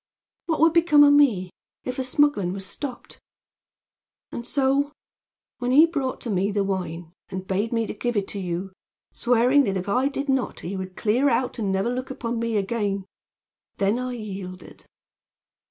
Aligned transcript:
What 0.47 0.59
would 0.61 0.73
become 0.73 1.03
of 1.03 1.13
me, 1.13 1.51
if 1.83 1.97
the 1.97 2.03
smuggling 2.03 2.53
was 2.53 2.65
stopped? 2.65 3.19
And 4.31 4.47
so, 4.47 4.93
when 5.59 5.69
he 5.69 5.85
brought 5.85 6.19
to 6.21 6.31
me 6.31 6.49
the 6.49 6.63
wine, 6.63 7.13
and 7.29 7.45
bade 7.45 7.71
me 7.71 7.85
to 7.85 7.93
give 7.93 8.17
it 8.17 8.27
to 8.29 8.39
you, 8.39 8.73
swearing 9.13 9.63
that 9.65 9.77
if 9.77 9.87
I 9.87 10.07
did 10.07 10.27
not 10.27 10.61
he 10.61 10.75
would 10.75 10.97
clear 10.97 11.29
out 11.29 11.59
and 11.59 11.71
never 11.71 11.93
look 11.93 12.09
upon 12.09 12.39
me 12.39 12.57
again, 12.57 13.05
then 13.77 13.99
I 13.99 14.13
yielded. 14.13 14.87